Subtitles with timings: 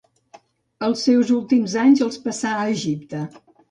[0.87, 3.27] Els seus últims anys els va passar a Egipte.